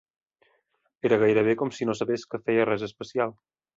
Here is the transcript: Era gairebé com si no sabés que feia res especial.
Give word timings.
Era 1.09 1.19
gairebé 1.23 1.55
com 1.59 1.73
si 1.81 1.89
no 1.91 1.97
sabés 2.01 2.25
que 2.33 2.41
feia 2.49 2.67
res 2.71 2.87
especial. 2.89 3.37